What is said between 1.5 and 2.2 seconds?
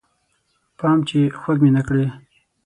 مې نه کړې